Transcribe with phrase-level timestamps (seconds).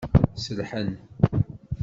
[0.43, 0.89] Sellḥen.